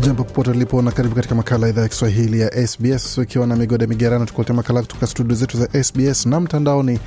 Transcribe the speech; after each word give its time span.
Jambo 0.00 0.24
popote 0.24 0.50
ulipo 0.50 0.82
na 0.82 0.90
karibu 0.92 1.14
katika 1.14 1.34
makala 1.34 1.68
idhaa 1.68 1.82
ya 1.82 1.88
Kiswahili 1.88 2.40
ya 2.40 2.66
SBS 2.66 3.18
ukiwa 3.18 3.46
na 3.46 3.56
migode 3.56 3.86
migerano, 3.86 4.26
tukuletea 4.26 4.56
makala 4.56 4.80
kutoka 4.82 5.06
studio 5.06 5.34
zetu 5.36 5.58
za 5.58 5.84
SBS 5.84 6.26
na 6.26 6.40
mtandaoni 6.40 7.00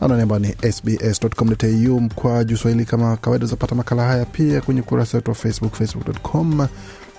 anwani 0.00 0.22
ambayo 0.22 0.38
ni 0.38 0.72
sbs.com.au 0.72 2.00
mkwa 2.00 2.44
juu 2.44 2.56
swahili. 2.56 2.84
Kama 2.84 3.16
kawaida, 3.16 3.46
zapata 3.46 3.74
makala 3.74 4.04
haya 4.04 4.24
pia 4.24 4.60
kwenye 4.60 4.80
ukurasa 4.80 5.18
wetu 5.18 5.30
wa 5.30 5.34
Facebook, 5.34 5.74
facebook.com 5.74 6.66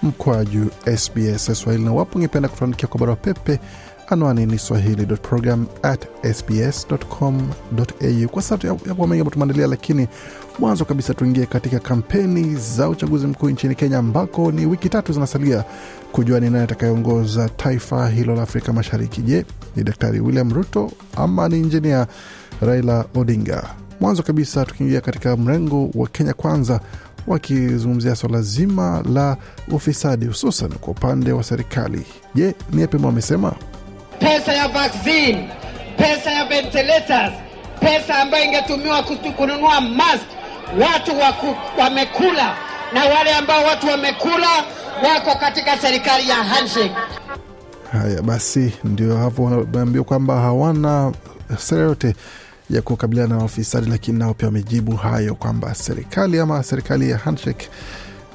mkwa 0.04 0.46
juu 0.46 0.68
SBS 0.98 1.52
Swahili, 1.62 1.86
na 1.86 1.92
wapo 1.94 2.18
ungependa 2.18 2.50
kutuandikia 2.50 2.88
kwa 2.88 3.00
barua 3.00 3.16
pepe 3.16 3.60
anwani 4.12 4.46
ni 4.46 4.60
swahili.program. 4.60 5.66
Kwa 8.32 8.42
sasa 8.42 8.68
yapo 8.68 9.08
mengi 9.08 9.22
ambayo 9.22 9.24
tumeandalia, 9.30 9.68
lakini 9.68 10.08
mwanzo 10.60 10.86
kabisa 10.86 11.14
tuingie 11.14 11.46
katika 11.46 11.80
kampeni 11.80 12.56
za 12.56 12.90
uchaguzi 12.90 13.28
mkuu 13.28 13.50
nchini 13.50 13.76
Kenya, 13.76 13.98
ambako 13.98 14.52
ni 14.52 14.66
wiki 14.66 14.90
tatu 14.90 15.14
zinasalia 15.14 15.64
kujua 16.12 16.40
ni 16.40 16.50
nani 16.50 16.64
atakayeongoza 16.64 17.50
taifa 17.50 18.10
hilo 18.10 18.36
la 18.36 18.42
Afrika 18.42 18.74
Mashariki. 18.74 19.22
Je, 19.22 19.46
ni 19.76 19.84
Daktari 19.84 20.20
William 20.20 20.54
Ruto 20.54 20.92
ama 21.16 21.50
ni 21.50 21.58
injinia 21.60 22.08
Raila 22.62 23.06
Odinga? 23.16 23.64
Mwanzo 24.00 24.24
kabisa 24.24 24.66
tukiingia 24.66 25.02
katika 25.02 25.38
mrengo 25.38 25.90
wa 25.96 26.08
Kenya 26.08 26.34
Kwanza 26.34 26.80
wakizungumzia 27.28 28.16
swala 28.16 28.42
zima 28.42 29.04
la 29.14 29.38
ufisadi 29.72 30.26
hususan 30.26 30.70
kwa 30.72 30.92
upande 30.92 31.32
wa 31.32 31.44
serikali. 31.44 32.06
Je, 32.36 32.56
ni 32.74 32.82
yapi 32.82 32.98
wamesema? 32.98 33.54
Pesa 34.22 34.54
ya 34.54 34.68
vaccine, 34.68 35.50
pesa 35.98 36.32
ya 36.32 36.46
ventilators, 36.46 37.34
pesa 37.80 38.16
ambayo 38.22 38.46
ingetumiwa 38.46 39.04
kununua 39.38 39.82
mask, 39.82 40.26
watu 40.82 41.20
waku, 41.20 41.56
wamekula, 41.80 42.56
na 42.94 43.06
wale 43.06 43.34
ambao 43.34 43.64
watu 43.64 43.88
wamekula 43.88 44.50
wako 45.04 45.40
katika 45.40 45.78
serikali 45.78 46.30
ya 46.30 46.36
handshake. 46.36 46.96
Haya 47.92 48.22
basi, 48.22 48.74
ndio 48.84 49.18
hapo 49.18 49.44
wameambiwa 49.44 50.06
kwamba 50.06 50.40
hawana 50.42 51.12
sera 51.58 51.82
yote 51.82 52.16
ya 52.70 52.82
kukabiliana 52.82 53.36
na 53.38 53.44
ufisadi, 53.44 53.90
lakini 53.90 54.20
nao 54.20 54.34
pia 54.34 54.48
wamejibu 54.48 54.96
hayo 54.96 55.36
kwamba 55.36 55.76
serikali 55.76 56.40
ama 56.40 56.64
serikali 56.64 57.10
ya 57.10 57.18
handshake 57.18 57.70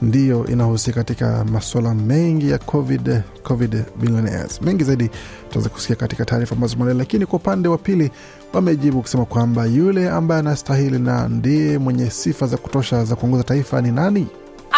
ndiyo 0.02 0.46
inahusika 0.46 0.94
katika 1.00 1.44
masuala 1.44 1.94
mengi 1.94 2.50
ya 2.50 2.58
covid 2.58 3.22
covid 3.42 3.84
billionaires. 3.96 4.62
Mengi 4.62 4.84
zaidi 4.84 5.08
tutaweza 5.42 5.68
kusikia 5.68 5.96
katika 5.96 6.24
taarifa 6.24 6.54
ambazo 6.54 6.72
tumeandalia, 6.72 6.98
lakini 7.02 7.26
kwa 7.26 7.36
upande 7.38 7.68
wa 7.68 7.78
pili 7.78 8.10
wamejibu 8.52 9.02
kusema 9.02 9.24
kwamba 9.24 9.64
yule 9.66 10.10
ambaye 10.10 10.40
anastahili 10.40 10.98
na 10.98 11.28
ndiye 11.28 11.78
mwenye 11.78 12.10
sifa 12.10 12.46
za 12.46 12.56
kutosha 12.56 13.04
za 13.04 13.16
kuongoza 13.16 13.44
taifa 13.44 13.80
ni 13.82 13.92
nani? 13.92 14.28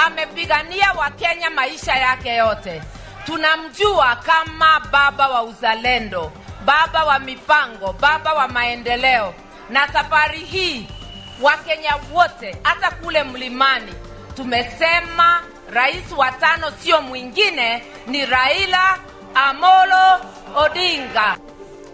amepigania 0.07 0.93
Wakenya 0.99 1.51
maisha 1.51 1.95
yake 1.97 2.35
yote. 2.37 2.83
Tunamjua 3.27 4.17
kama 4.17 4.81
baba 4.93 5.29
wa 5.29 5.43
uzalendo, 5.43 6.33
baba 6.65 7.05
wa 7.05 7.19
mipango, 7.19 7.95
baba 8.01 8.33
wa 8.35 8.49
maendeleo. 8.49 9.35
Na 9.71 9.93
safari 9.93 10.39
hii 10.39 10.89
Wakenya 11.43 11.95
wote, 12.15 12.57
hata 12.63 12.91
kule 12.91 13.25
mlimani, 13.25 13.93
tumesema 14.39 15.41
rais 15.73 16.13
wa 16.19 16.31
tano 16.31 16.67
sio 16.83 17.03
mwingine, 17.03 17.83
ni 18.11 18.27
Raila 18.27 18.99
Amolo 19.35 20.25
Odinga. 20.57 21.37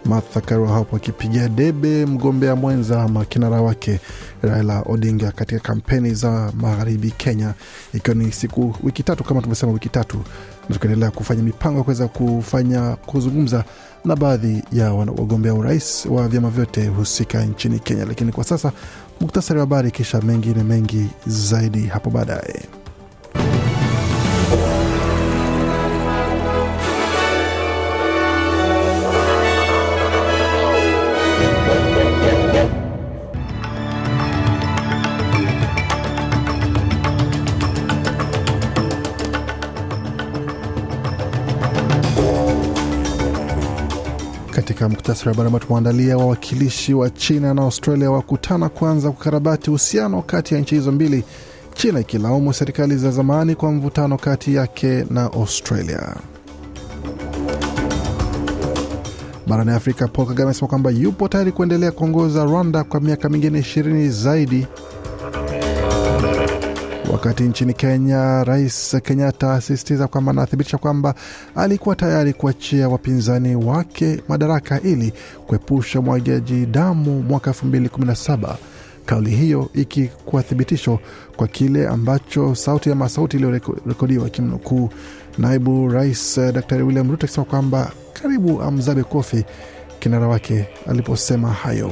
Martha 0.05 0.41
Karua 0.41 0.69
hapo 0.73 0.95
akipigia 0.95 1.47
debe 1.49 2.05
mgombea 2.05 2.55
mwenza 2.55 3.01
ama 3.01 3.25
kinara 3.25 3.61
wake 3.61 3.99
Raila 4.41 4.83
Odinga 4.85 5.31
katika 5.31 5.59
kampeni 5.61 6.13
za 6.13 6.51
magharibi 6.55 7.11
Kenya, 7.11 7.53
ikiwa 7.93 8.15
ni 8.15 8.31
siku 8.31 8.75
wiki 8.83 9.03
tatu 9.03 9.23
kama 9.23 9.41
tumesema, 9.41 9.71
wiki 9.71 9.89
tatu, 9.89 10.23
na 10.69 10.73
tukaendelea 10.75 11.11
kufanya 11.11 11.43
mipango 11.43 11.77
ya 11.77 11.83
kuweza 11.83 12.07
kufanya 12.07 12.95
kuzungumza 12.95 13.63
na 14.05 14.15
baadhi 14.15 14.63
ya 14.71 14.93
wagombea 14.93 15.53
urais 15.53 16.05
wa 16.05 16.27
vyama 16.27 16.49
vyote 16.49 16.87
husika 16.87 17.45
nchini 17.45 17.79
Kenya. 17.79 18.05
Lakini 18.05 18.31
kwa 18.31 18.43
sasa 18.43 18.71
muktasari 19.21 19.59
wa 19.59 19.65
habari, 19.65 19.91
kisha 19.91 20.21
mengine 20.21 20.63
mengi 20.63 21.07
zaidi 21.27 21.85
hapo 21.85 22.09
baadaye. 22.09 22.63
Katika 44.65 44.89
muktasari 44.89 45.27
wa 45.29 45.33
habari 45.33 45.47
ambao 45.47 45.59
tumeandalia, 45.67 46.17
wawakilishi 46.17 46.93
wa 46.93 47.09
China 47.09 47.53
na 47.53 47.61
Australia 47.61 48.11
wakutana 48.11 48.69
kwanza 48.69 49.11
kukarabati 49.11 49.69
uhusiano 49.69 50.21
kati 50.21 50.53
ya 50.53 50.59
nchi 50.59 50.75
hizo 50.75 50.91
mbili, 50.91 51.23
China 51.73 51.99
ikilaumu 51.99 52.53
serikali 52.53 52.97
za 52.97 53.11
zamani 53.11 53.55
kwa 53.55 53.71
mvutano 53.71 54.17
kati 54.17 54.55
yake 54.55 55.05
na 55.09 55.23
Australia. 55.23 56.15
Barani 59.47 59.71
Afrika, 59.71 60.07
Paul 60.07 60.27
Kagame 60.27 60.43
amesema 60.43 60.67
kwamba 60.67 60.91
yupo 60.91 61.27
tayari 61.27 61.51
kuendelea 61.51 61.91
kuongoza 61.91 62.43
Rwanda 62.43 62.83
kwa 62.83 62.99
miaka 62.99 63.29
mingine 63.29 63.59
ishirini 63.59 64.09
zaidi. 64.09 64.67
Wakati 67.15 67.43
nchini 67.43 67.73
Kenya, 67.73 68.43
Rais 68.43 68.97
Kenyatta 69.03 69.53
asisitiza 69.53 70.07
kwamba 70.07 70.31
anathibitisha 70.31 70.77
kwamba 70.77 71.15
alikuwa 71.55 71.95
tayari 71.95 72.33
kuachia 72.33 72.89
wapinzani 72.89 73.55
wake 73.55 74.21
madaraka 74.27 74.81
ili 74.81 75.13
kuepusha 75.47 76.01
mwagaji 76.01 76.65
damu 76.65 77.23
mwaka 77.23 77.51
2017. 77.51 78.55
Kauli 79.05 79.29
hiyo 79.31 79.69
ikikuwa 79.73 80.43
thibitisho 80.43 80.99
kwa 81.35 81.47
kile 81.47 81.87
ambacho 81.87 82.55
sauti 82.55 82.89
ya 82.89 82.95
Masauti 82.95 83.37
iliyorekodiwa 83.37 84.29
kimnukuu 84.29 84.89
naibu 85.37 85.89
rais 85.89 86.39
dr 86.53 86.83
William 86.83 87.11
Ruto 87.11 87.25
akisema 87.25 87.45
kwamba 87.45 87.91
karibu 88.13 88.61
amzabe 88.61 89.03
kofi 89.03 89.45
kinara 89.99 90.27
wake 90.27 90.67
aliposema 90.87 91.49
hayo. 91.49 91.91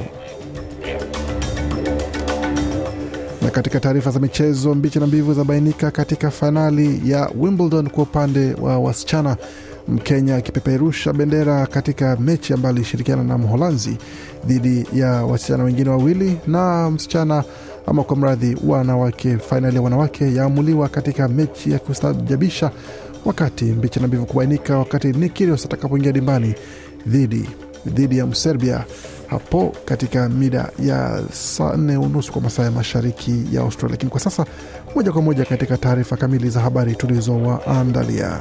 Na 3.44 3.50
katika 3.50 3.80
taarifa 3.80 4.10
za 4.10 4.20
michezo, 4.20 4.74
mbichi 4.74 4.98
na 4.98 5.06
mbivu 5.06 5.34
zabainika 5.34 5.90
katika 5.90 6.30
fainali 6.30 7.10
ya 7.10 7.30
Wimbledon 7.40 7.88
kwa 7.90 8.02
upande 8.02 8.54
wa 8.60 8.78
wasichana, 8.78 9.36
Mkenya 9.88 10.36
akipeperusha 10.36 11.12
bendera 11.12 11.66
katika 11.66 12.16
mechi 12.16 12.52
ambayo 12.52 12.74
alishirikiana 12.74 13.24
na 13.24 13.38
Mholanzi 13.38 13.96
dhidi 14.46 14.86
ya 14.94 15.10
wasichana 15.10 15.64
wengine 15.64 15.90
wawili, 15.90 16.36
na 16.46 16.90
msichana 16.90 17.44
ama 17.86 18.04
kwa 18.04 18.16
mradhi 18.16 18.56
wanawake, 18.66 19.38
fainali 19.38 19.76
ya 19.76 19.82
wanawake 19.82 20.34
yaamuliwa 20.34 20.88
katika 20.88 21.28
mechi 21.28 21.70
ya 21.72 21.78
kustajabisha, 21.78 22.70
wakati 23.24 23.64
mbichi 23.64 24.00
na 24.00 24.06
mbivu 24.08 24.26
kubainika 24.26 24.78
wakati 24.78 25.06
Nick 25.12 25.40
atakapoingia 25.64 26.12
dimbani 26.12 26.54
dhidi 27.06 27.50
dhidi 27.86 28.18
ya 28.18 28.26
Mserbia 28.26 28.84
hapo 29.34 29.72
katika 29.84 30.28
mida 30.28 30.70
ya 30.78 31.22
saa 31.32 31.76
nne 31.76 31.96
unusu 31.96 32.32
kwa 32.32 32.42
masaa 32.42 32.62
ya 32.64 32.70
mashariki 32.70 33.44
ya 33.52 33.60
Australia. 33.60 33.90
Lakini 33.94 34.10
kwa 34.10 34.20
sasa 34.20 34.46
moja 34.94 35.12
kwa 35.12 35.22
moja 35.22 35.44
katika 35.44 35.76
taarifa 35.76 36.16
kamili 36.16 36.50
za 36.50 36.60
habari 36.60 36.94
tulizowaandalia. 36.96 38.40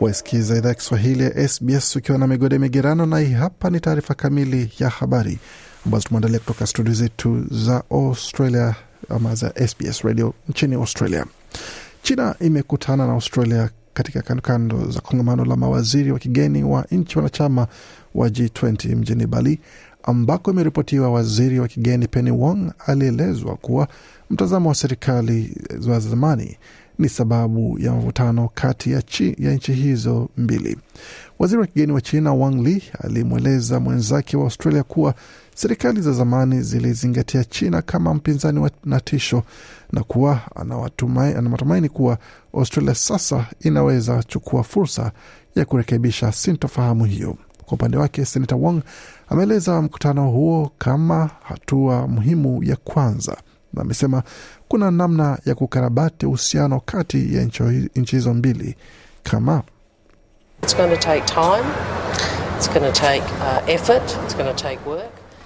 Waisikiza 0.00 0.56
idhaa 0.56 0.68
ya 0.68 0.74
Kiswahili 0.74 1.22
ya 1.24 1.48
SBS 1.48 1.96
ukiwa 1.96 2.18
na 2.18 2.26
migode 2.26 2.58
migerano, 2.58 3.06
na 3.06 3.18
hii 3.18 3.32
hapa 3.32 3.70
ni 3.70 3.80
taarifa 3.80 4.14
kamili 4.14 4.72
ya 4.78 4.88
habari 4.88 5.38
ambazo 5.86 6.04
tumeandalia 6.08 6.38
kutoka 6.38 6.66
studio 6.66 6.94
zetu 6.94 7.44
za 7.50 7.82
Australia 7.90 8.74
ama 9.08 9.34
za 9.34 9.52
SBS 9.68 10.00
radio 10.02 10.34
nchini 10.48 10.74
Australia. 10.74 11.26
China 12.02 12.34
imekutana 12.40 13.06
na 13.06 13.12
Australia 13.12 13.70
katika 13.94 14.22
kandokando 14.22 14.90
za 14.90 15.00
kongamano 15.00 15.44
la 15.44 15.56
mawaziri 15.56 16.12
wa 16.12 16.18
kigeni 16.18 16.64
wa 16.64 16.86
nchi 16.90 17.18
wanachama 17.18 17.66
wa 18.14 18.28
G20 18.28 18.96
mjini 18.96 19.26
Bali, 19.26 19.60
ambako 20.02 20.50
imeripotiwa 20.50 21.10
waziri 21.10 21.60
wa 21.60 21.68
kigeni 21.68 22.08
Penny 22.08 22.30
Wong 22.30 22.72
alielezwa 22.86 23.56
kuwa 23.56 23.88
mtazamo 24.30 24.68
wa 24.68 24.74
serikali 24.74 25.56
za 25.78 26.00
zamani 26.00 26.56
ni 26.98 27.08
sababu 27.08 27.78
ya 27.78 27.92
mvutano 27.92 28.50
kati 28.54 28.92
ya, 28.92 29.02
ya 29.38 29.52
nchi 29.54 29.72
hizo 29.72 30.28
mbili. 30.36 30.76
Waziri 31.38 31.60
wa 31.60 31.66
kigeni 31.66 31.92
wa 31.92 32.00
China 32.00 32.34
Wang 32.34 32.54
Li 32.62 32.82
alimweleza 33.04 33.80
mwenzake 33.80 34.36
wa 34.36 34.44
Australia 34.44 34.82
kuwa 34.82 35.14
serikali 35.56 36.00
za 36.00 36.12
zamani 36.12 36.62
zilizingatia 36.62 37.44
China 37.44 37.82
kama 37.82 38.14
mpinzani 38.14 38.70
na 38.84 39.00
tisho 39.00 39.42
na 39.92 40.02
kuwa 40.04 40.40
ana 40.56 41.48
matumaini 41.48 41.88
kuwa 41.88 42.18
Australia 42.54 42.94
sasa 42.94 43.46
inaweza 43.60 44.22
chukua 44.22 44.62
fursa 44.62 45.12
ya 45.54 45.64
kurekebisha 45.64 46.32
sintofahamu 46.32 47.04
hiyo. 47.04 47.36
Kwa 47.64 47.72
upande 47.74 47.96
wake, 47.96 48.24
Senata 48.24 48.56
Wong 48.56 48.80
ameeleza 49.28 49.82
mkutano 49.82 50.30
huo 50.30 50.72
kama 50.78 51.30
hatua 51.42 52.06
muhimu 52.08 52.64
ya 52.64 52.76
kwanza 52.76 53.36
na 53.72 53.82
amesema 53.82 54.22
kuna 54.68 54.90
namna 54.90 55.38
ya 55.44 55.54
kukarabati 55.54 56.26
uhusiano 56.26 56.80
kati 56.80 57.34
ya 57.36 57.42
nchi 57.96 58.16
hizo 58.16 58.34
mbili 58.34 58.76
kama 59.22 59.62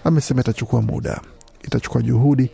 amesema 0.05 0.41
itachukua 0.41 0.83
muda, 0.83 1.21
itachukua 1.65 2.03
juhudi, 2.03 2.51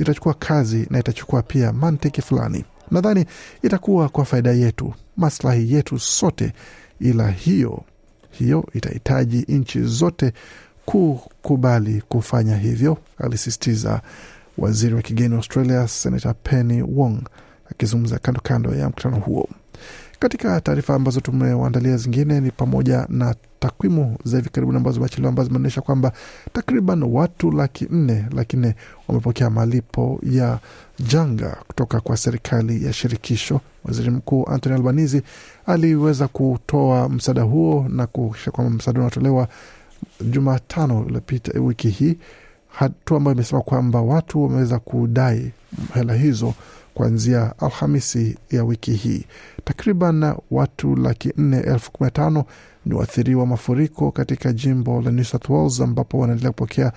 itachukua 0.00 0.34
kazi 0.34 0.86
na 0.90 0.98
itachukua 0.98 1.42
pia 1.42 1.72
mantiki 1.72 2.22
fulani. 2.22 2.64
Nadhani 2.90 3.24
itakuwa 3.62 4.08
kwa 4.08 4.24
faida 4.24 4.50
yetu, 4.52 4.94
maslahi 5.16 5.72
yetu 5.72 5.98
sote, 5.98 6.52
ila 7.00 7.30
hiyo 7.30 7.84
hiyo 8.30 8.68
itahitaji 8.74 9.44
nchi 9.48 9.82
zote 9.82 10.32
kukubali 10.84 12.02
kufanya 12.08 12.56
hivyo, 12.56 12.98
alisisitiza 13.18 14.00
waziri 14.58 14.94
wa 14.94 15.02
kigeni 15.02 15.30
wa 15.34 15.36
Australia 15.36 15.88
Senator 15.88 16.34
Penny 16.42 16.82
Wong 16.82 17.18
akizungumza 17.70 18.18
kando 18.18 18.40
kando 18.40 18.74
ya 18.74 18.88
mkutano 18.88 19.16
huo. 19.16 19.48
Katika 20.22 20.60
taarifa 20.60 20.94
ambazo 20.94 21.20
tumewaandalia 21.20 21.96
zingine 21.96 22.40
ni 22.40 22.50
pamoja 22.50 23.06
na 23.08 23.34
takwimu 23.58 24.18
za 24.24 24.36
hivi 24.36 24.48
karibuni 24.50 24.76
ambazo 24.78 24.94
zimeachiliwa 24.94 25.28
ambazo 25.28 25.46
zimeonyesha 25.48 25.80
kwamba 25.80 26.12
takriban 26.52 27.02
watu 27.02 27.50
laki 27.50 27.86
nne 27.90 28.24
laki 28.34 28.56
nne 28.56 28.74
wamepokea 29.08 29.50
malipo 29.50 30.20
ya 30.22 30.58
janga 31.00 31.56
kutoka 31.66 32.00
kwa 32.00 32.16
serikali 32.16 32.84
ya 32.84 32.92
shirikisho. 32.92 33.60
Waziri 33.84 34.10
Mkuu 34.10 34.46
Anthony 34.48 34.74
Albanese 34.76 35.22
aliweza 35.66 36.28
kutoa 36.28 37.08
msaada 37.08 37.42
huo 37.42 37.86
na 37.88 38.06
kuhakikisha 38.06 38.50
kwamba 38.50 38.70
msaada 38.76 39.00
unatolewa 39.00 39.48
Jumatano 40.20 41.04
iliyopita 41.06 41.60
wiki 41.60 41.88
hii, 41.88 42.16
hatua 42.68 43.16
ambayo 43.16 43.34
imesema 43.34 43.60
kwamba 43.62 44.00
watu 44.00 44.42
wameweza 44.42 44.78
kudai 44.78 45.52
hela 45.94 46.14
hizo 46.14 46.54
kuanzia 46.94 47.54
Alhamisi 47.58 48.38
ya 48.50 48.64
wiki 48.64 48.92
hii. 48.92 49.24
Takriban 49.64 50.34
watu 50.50 50.96
laki 50.96 51.32
nne 51.36 51.56
elfu 51.60 51.92
kumi 51.92 52.06
na 52.06 52.10
tano 52.10 52.44
ni 52.86 52.94
waathiriwa 52.94 53.46
mafuriko 53.46 54.10
katika 54.10 54.52
jimbo 54.52 55.00
la 55.02 55.10
New 55.10 55.24
South 55.24 55.48
Wales 55.48 55.80
ambapo 55.80 56.18
wanaendelea 56.18 56.50
kupokea 56.52 56.92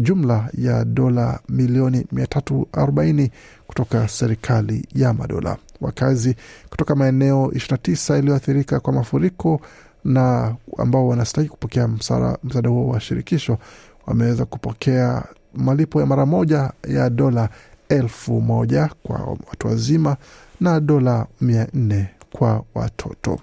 jumla 0.00 0.48
ya 0.58 0.84
dola 0.84 1.40
milioni 1.48 2.06
mia 2.12 2.26
tatu 2.26 2.68
arobaini 2.72 3.30
kutoka 3.66 4.08
serikali 4.08 4.86
ya 4.94 5.12
madola. 5.14 5.56
Wakazi 5.80 6.36
kutoka 6.70 6.94
maeneo 6.94 7.46
29 7.46 8.14
yaliyoathirika 8.14 8.80
kwa 8.80 8.92
mafuriko 8.92 9.60
na 10.04 10.54
ambao 10.78 11.08
wanastahili 11.08 11.50
kupokea 11.50 11.88
msaada 11.88 12.68
huo 12.68 12.88
wa 12.88 13.00
shirikisho 13.00 13.58
wameweza 14.06 14.44
kupokea 14.44 15.24
malipo 15.54 16.00
ya 16.00 16.06
mara 16.06 16.26
moja 16.26 16.72
ya 16.88 17.10
dola 17.10 17.48
elfu 17.88 18.40
moja 18.40 18.90
kwa 19.02 19.16
watu 19.50 19.66
wazima 19.66 20.16
na 20.60 20.80
dola 20.80 21.26
mia 21.40 21.68
nne 21.74 22.08
kwa 22.32 22.64
watoto. 22.74 23.38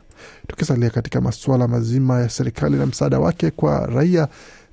Tukisalia 0.47 0.89
katika 0.89 1.21
masuala 1.21 1.67
mazima 1.67 2.19
ya 2.21 2.29
serikali 2.29 2.77
na 2.77 2.85
msaada 2.85 3.19
wake 3.19 3.51
kwa 3.51 3.85
raia, 3.85 4.27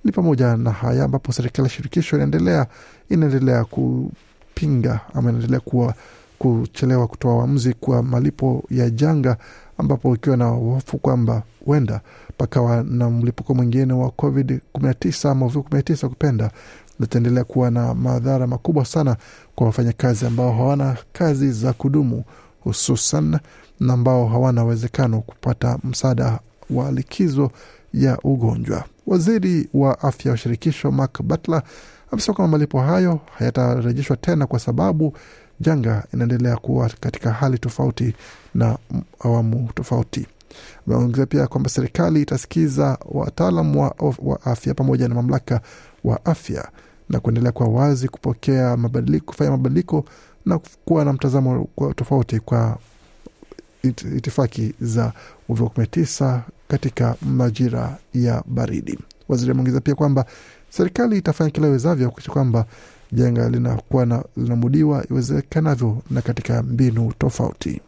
ni 0.05 0.12
pamoja 0.12 0.56
na 0.56 0.70
haya 0.70 1.05
ambapo 1.05 1.32
serikali 1.32 1.67
ya 1.69 1.75
shirikisho 1.75 2.17
inaendelea 2.17 2.67
inaendelea 3.11 3.64
kupinga 3.64 5.00
ama 5.14 5.31
inaendelea 5.31 5.61
kuwa 5.61 5.94
kuchelewa 6.38 7.06
kutoa 7.06 7.34
uamuzi 7.37 7.75
kwa 7.75 8.02
malipo 8.02 8.64
ya 8.70 8.90
janga, 8.90 9.37
ambapo 9.78 10.14
ikiwa 10.14 10.37
na 10.37 10.44
hofu 10.44 10.99
kwamba 10.99 11.43
huenda 11.64 12.00
pakawa 12.38 12.82
na 12.82 13.11
mlipuko 13.11 13.55
mwingine 13.55 13.93
wa 13.93 14.11
COVID 14.11 14.61
19 14.75 15.28
ama 15.31 15.46
uviko 15.46 15.69
19 15.69 16.08
kupenda 16.08 16.50
litaendelea 17.00 17.44
kuwa 17.44 17.70
na 17.70 17.94
madhara 17.94 18.47
makubwa 18.47 18.85
sana 18.85 19.17
kwa 19.55 19.67
wafanyakazi 19.67 20.26
ambao 20.26 20.52
hawana 20.52 20.97
kazi 21.12 21.52
za 21.52 21.73
kudumu 21.73 22.25
hususan 22.61 23.38
na 23.81 23.93
ambao 23.93 24.26
hawana 24.26 24.64
uwezekano 24.64 25.20
kupata 25.20 25.79
msaada 25.85 26.38
wa 26.70 26.93
likizo 26.93 27.50
ya 27.94 28.19
ugonjwa. 28.25 28.85
Waziri 29.06 29.69
wa 29.75 30.00
afya 30.00 30.31
wa 30.32 30.37
shirikisho 30.38 30.91
Mark 30.91 31.23
Butler 31.23 31.62
amesema 32.12 32.35
kwamba 32.37 32.58
malipo 32.58 32.81
hayo 32.81 33.20
hayatarejeshwa 33.38 34.17
tena 34.17 34.46
kwa 34.46 34.58
sababu 34.58 35.17
janga 35.61 36.05
inaendelea 36.14 36.56
kuwa 36.56 36.91
katika 37.00 37.32
hali 37.32 37.58
tofauti 37.58 38.14
na 38.55 38.79
awamu 39.20 39.69
tofauti. 39.75 40.26
Ameongeza 40.87 41.26
pia 41.26 41.46
kwamba 41.46 41.70
serikali 41.70 42.23
itasikiza 42.23 42.99
wataalam 43.05 43.76
wa, 43.76 43.94
wa 44.23 44.43
afya 44.44 44.75
pamoja 44.75 45.08
na 45.08 45.14
mamlaka 45.14 45.61
wa 46.05 46.25
afya 46.25 46.69
na 47.10 47.20
kuendelea 47.20 47.52
kwa 47.52 47.68
wazi 47.68 48.08
kupokea 48.08 48.76
mabadiliko, 48.76 49.26
kufanya 49.26 49.50
mabadiliko 49.50 50.04
na 50.46 50.58
kuwa 50.84 51.04
na 51.04 51.12
mtazamo 51.12 51.68
tofauti 51.96 52.40
kwa 52.40 52.78
it, 53.82 54.02
itifaki 54.02 54.74
za 54.80 55.12
uviko 55.48 55.68
kumi 55.68 55.86
na 55.86 55.90
tisa 55.90 56.42
katika 56.68 57.16
majira 57.22 57.98
ya 58.14 58.42
baridi. 58.46 58.98
Waziri 59.28 59.50
ameongeza 59.50 59.80
pia 59.80 59.94
kwamba 59.94 60.24
serikali 60.70 61.18
itafanya 61.18 61.50
kila 61.50 61.66
iwezavyo 61.68 62.06
kuhakikisha 62.08 62.32
kwamba 62.32 62.64
janga 63.12 63.48
linakuwa 63.48 64.24
linamudiwa 64.36 65.04
iwezekanavyo 65.10 66.02
na 66.10 66.22
katika 66.22 66.62
mbinu 66.62 67.12
tofauti. 67.18 67.80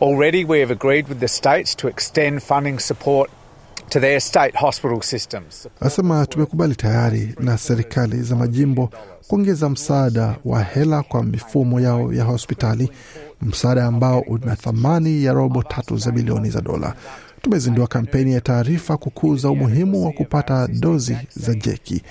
Already 0.00 0.44
we 0.44 0.60
have 0.60 0.72
agreed 0.72 1.08
with 1.08 1.18
the 1.18 1.28
states 1.28 1.76
to 1.76 1.88
extend 1.88 2.40
funding 2.40 2.78
support 2.78 3.30
to 3.90 4.00
their 4.00 4.20
state 4.20 4.54
hospital 4.56 5.00
systems. 5.02 5.68
Anasema 5.80 6.26
tumekubali 6.26 6.74
tayari 6.74 7.34
na 7.40 7.58
serikali 7.58 8.22
za 8.22 8.36
majimbo 8.36 8.90
kuongeza 9.28 9.68
msaada 9.68 10.36
wa 10.44 10.62
hela 10.62 11.02
kwa 11.02 11.22
mifumo 11.24 11.80
yao 11.80 12.12
ya 12.12 12.24
hospitali, 12.24 12.90
msaada 13.42 13.84
ambao 13.86 14.20
una 14.20 14.56
thamani 14.56 15.24
ya 15.24 15.32
robo 15.32 15.62
tatu 15.62 15.96
za 15.96 16.10
bilioni 16.10 16.50
za 16.50 16.60
dola. 16.60 16.94
Tumezindua 17.42 17.86
kampeni 17.86 18.32
ya 18.32 18.40
taarifa 18.40 18.96
kukuza 18.96 19.50
umuhimu 19.50 20.06
wa 20.06 20.12
kupata 20.12 20.66
dozi 20.68 21.16
za 21.36 21.54
jeki. 21.54 22.02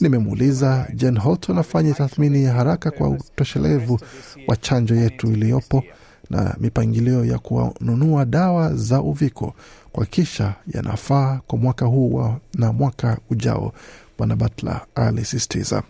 Nimemuuliza 0.00 0.86
Jen 0.94 1.18
Holton 1.18 1.58
afanye 1.58 1.92
tathmini 1.92 2.44
ya 2.44 2.52
haraka 2.52 2.90
kwa 2.90 3.08
utoshelevu 3.08 4.00
wa 4.46 4.56
chanjo 4.56 4.94
yetu 4.94 5.32
iliyopo 5.32 5.84
na 6.30 6.56
mipangilio 6.60 7.24
ya 7.24 7.38
kununua 7.38 8.24
dawa 8.24 8.74
za 8.74 9.00
uviko 9.00 9.54
kuhakikisha 9.98 10.54
yanafaa 10.74 11.40
kwa 11.46 11.58
mwaka 11.58 11.86
huu 11.86 12.34
na 12.54 12.72
mwaka 12.72 13.18
ujao, 13.30 13.72
Bwana 14.18 14.36
Butler 14.36 14.80
alisisitiza. 14.94 15.82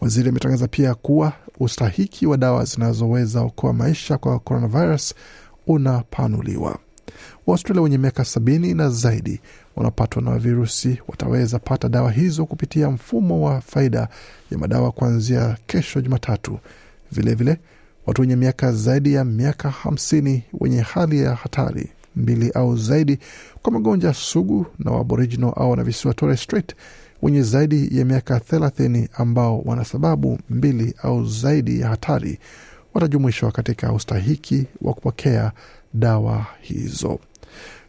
Waziri 0.00 0.28
ametangaza 0.28 0.68
pia 0.68 0.94
kuwa 0.94 1.32
ustahiki 1.60 2.26
wa 2.26 2.36
dawa 2.36 2.64
zinazoweza 2.64 3.40
okoa 3.40 3.72
maisha 3.72 4.18
kwa 4.18 4.38
coronavirus 4.38 5.14
unapanuliwa. 5.66 6.78
Waustralia 7.46 7.82
wenye 7.82 7.98
miaka 7.98 8.24
sabini 8.24 8.74
na 8.74 8.90
zaidi 8.90 9.40
wanaopatwa 9.76 10.22
na 10.22 10.38
virusi 10.38 11.02
wataweza 11.08 11.58
pata 11.58 11.88
dawa 11.88 12.10
hizo 12.12 12.46
kupitia 12.46 12.90
mfumo 12.90 13.42
wa 13.46 13.60
faida 13.60 14.08
ya 14.50 14.58
madawa 14.58 14.92
kuanzia 14.92 15.56
kesho 15.66 16.00
Jumatatu. 16.00 16.58
Vilevile 17.12 17.58
watu 18.06 18.20
wenye 18.20 18.36
miaka 18.36 18.72
zaidi 18.72 19.12
ya 19.14 19.24
miaka 19.24 19.70
hamsini 19.70 20.42
wenye 20.60 20.80
hali 20.80 21.20
ya 21.22 21.34
hatari 21.34 21.90
mbili 22.18 22.50
au 22.50 22.76
zaidi 22.76 23.18
kwa 23.62 23.72
magonjwa 23.72 24.14
sugu 24.14 24.66
na 24.78 24.90
Waaboriginal 24.90 25.52
au 25.56 25.76
Torres 26.14 26.42
Strait 26.42 26.74
wenye 27.22 27.42
zaidi 27.42 27.98
ya 27.98 28.04
miaka 28.04 28.40
thelathini 28.40 29.08
ambao 29.14 29.60
wana 29.60 29.84
sababu 29.84 30.38
mbili 30.50 30.94
au 31.02 31.26
zaidi 31.26 31.80
ya 31.80 31.88
hatari 31.88 32.38
watajumuishwa 32.94 33.52
katika 33.52 33.92
ustahiki 33.92 34.66
wa 34.82 34.94
kupokea 34.94 35.52
dawa 35.94 36.46
hizo. 36.60 37.18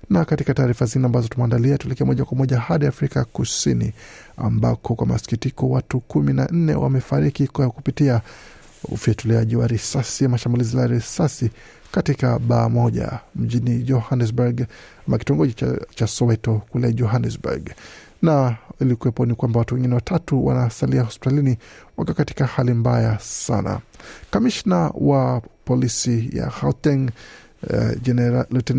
Na 0.09 0.25
katika 0.25 0.53
taarifa 0.53 0.85
zingine 0.85 1.05
ambazo 1.05 1.27
tumeandalia, 1.27 1.77
tuelekea 1.77 2.05
moja 2.05 2.25
kwa 2.25 2.37
moja 2.37 2.59
hadi 2.59 2.85
Afrika 2.85 3.25
Kusini 3.25 3.93
ambako 4.37 4.95
kwa 4.95 5.07
masikitiko 5.07 5.69
watu 5.69 5.99
kumi 5.99 6.33
na 6.33 6.45
nne 6.51 6.73
wamefariki 6.75 7.47
kwa 7.47 7.69
kupitia 7.69 8.21
ufyatuliaji 8.83 9.55
wa 9.55 9.67
risasi 9.67 10.25
ama 10.25 10.37
shambulizi 10.37 10.77
la 10.77 10.87
risasi 10.87 11.49
katika 11.91 12.39
baa 12.39 12.69
moja 12.69 13.19
mjini 13.35 13.83
Johannesburg 13.83 14.65
ama 15.07 15.17
kitongoji 15.17 15.53
cha, 15.53 15.77
cha 15.95 16.07
Soweto 16.07 16.61
kule 16.69 16.93
Johannesburg, 16.93 17.69
na 18.21 18.55
ilikuwepo 18.81 19.25
ni 19.25 19.35
kwamba 19.35 19.59
watu 19.59 19.75
wengine 19.75 19.95
watatu 19.95 20.45
wanasalia 20.45 21.01
hospitalini 21.03 21.57
wakiwa 21.97 22.15
katika 22.15 22.45
hali 22.45 22.73
mbaya 22.73 23.19
sana. 23.19 23.79
Kamishna 24.31 24.77
wa 24.95 25.41
polisi 25.65 26.29
ya 26.33 26.51
Gauteng 26.61 27.09
uh, 27.69 28.01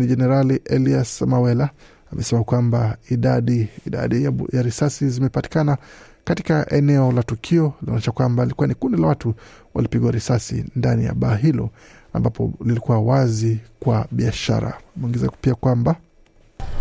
jenerali 0.07 0.61
Elias 0.65 1.21
Mawela 1.21 1.69
amesema 2.13 2.43
kwamba 2.43 2.97
idadi 3.09 3.67
idadi 3.87 4.23
ya, 4.23 4.33
ya 4.53 4.61
risasi 4.61 5.09
zimepatikana 5.09 5.77
katika 6.23 6.69
eneo 6.69 7.11
la 7.11 7.23
tukio 7.23 7.73
linaonyesha 7.81 8.11
kwamba 8.11 8.43
ilikuwa 8.43 8.67
ni 8.67 8.73
kundi 8.75 9.01
la 9.01 9.07
watu 9.07 9.33
walipigwa 9.73 10.11
risasi 10.11 10.65
ndani 10.75 11.05
ya 11.05 11.13
baa 11.13 11.35
hilo 11.35 11.69
ambapo 12.13 12.53
lilikuwa 12.65 12.99
wazi 13.01 13.59
kwa 13.79 14.07
biashara. 14.11 14.73
Ameongeza 14.97 15.29
pia 15.41 15.55
kwamba 15.55 15.95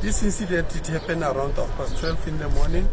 This 0.02 0.22
incident 0.22 0.74
it 0.76 0.88
happened 0.92 1.22
around 1.24 1.54
12 1.54 2.16
in 2.28 2.38
the 2.38 2.46
morning. 2.58 2.84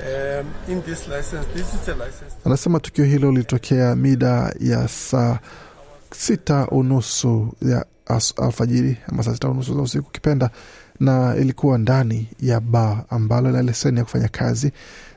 Um, 0.00 0.46
in 0.68 0.82
this 0.82 1.08
license, 1.08 1.46
this 1.54 1.74
is 1.74 1.88
a 1.88 1.92
license. 1.94 2.36
anasema 2.44 2.80
tukio 2.80 3.04
hilo 3.04 3.30
lilitokea 3.30 3.96
mida 3.96 4.54
ya 4.60 4.88
saa 4.88 5.38
sita 6.14 6.66
unusu 6.66 7.52
ya 7.62 7.84
alfajiri 8.36 8.96
ama 9.08 9.22
saa 9.22 9.32
sita 9.34 9.48
unusu 9.48 9.74
za 9.74 9.82
usiku 9.82 10.08
ukipenda, 10.08 10.50
na 11.00 11.36
ilikuwa 11.36 11.78
ndani 11.78 12.28
ya 12.40 12.60
baa 12.60 13.04
ambalo 13.10 13.50
ina 13.50 13.62
leseni 13.62 13.98
ya 13.98 14.04
kufanya 14.04 14.28
kazi 14.28 14.72